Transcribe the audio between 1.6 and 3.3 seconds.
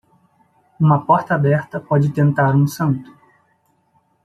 pode tentar um santo.